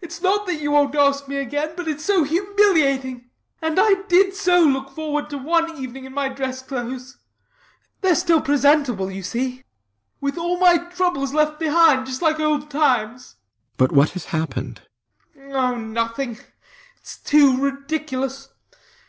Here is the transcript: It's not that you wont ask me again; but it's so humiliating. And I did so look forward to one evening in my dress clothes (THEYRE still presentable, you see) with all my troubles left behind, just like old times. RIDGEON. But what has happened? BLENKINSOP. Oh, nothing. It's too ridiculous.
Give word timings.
It's 0.00 0.22
not 0.22 0.46
that 0.46 0.60
you 0.60 0.70
wont 0.70 0.94
ask 0.94 1.26
me 1.26 1.38
again; 1.38 1.72
but 1.76 1.88
it's 1.88 2.04
so 2.04 2.22
humiliating. 2.22 3.30
And 3.60 3.80
I 3.80 4.02
did 4.06 4.32
so 4.32 4.62
look 4.62 4.90
forward 4.92 5.28
to 5.30 5.38
one 5.38 5.76
evening 5.76 6.04
in 6.04 6.14
my 6.14 6.28
dress 6.28 6.62
clothes 6.62 7.16
(THEYRE 8.02 8.14
still 8.14 8.40
presentable, 8.40 9.10
you 9.10 9.24
see) 9.24 9.64
with 10.20 10.38
all 10.38 10.60
my 10.60 10.78
troubles 10.78 11.34
left 11.34 11.58
behind, 11.58 12.06
just 12.06 12.22
like 12.22 12.38
old 12.38 12.70
times. 12.70 13.34
RIDGEON. 13.36 13.42
But 13.76 13.90
what 13.90 14.10
has 14.10 14.26
happened? 14.26 14.82
BLENKINSOP. 15.34 15.54
Oh, 15.60 15.74
nothing. 15.78 16.38
It's 17.00 17.18
too 17.18 17.60
ridiculous. 17.60 18.50